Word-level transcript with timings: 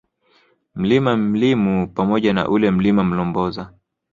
Mlima 0.75 1.17
Mlimu 1.17 1.87
pamoja 1.93 2.33
na 2.33 2.49
ule 2.49 2.71
Mlima 2.71 3.03
Mlomboza 3.03 3.73